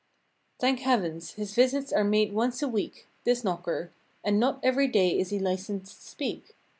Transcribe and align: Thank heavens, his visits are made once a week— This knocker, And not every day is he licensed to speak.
Thank 0.57 0.79
heavens, 0.79 1.33
his 1.33 1.53
visits 1.53 1.93
are 1.93 2.03
made 2.03 2.33
once 2.33 2.63
a 2.63 2.67
week— 2.67 3.07
This 3.23 3.43
knocker, 3.43 3.91
And 4.23 4.39
not 4.39 4.59
every 4.63 4.87
day 4.87 5.09
is 5.15 5.29
he 5.29 5.37
licensed 5.37 5.95
to 6.01 6.07
speak. 6.07 6.55